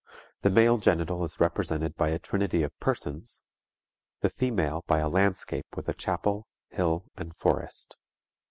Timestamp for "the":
0.41-0.49, 4.21-4.31